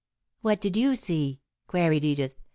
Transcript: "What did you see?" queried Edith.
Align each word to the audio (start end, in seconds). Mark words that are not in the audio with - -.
"What 0.41 0.59
did 0.59 0.75
you 0.75 0.95
see?" 0.95 1.41
queried 1.67 2.03
Edith. 2.03 2.33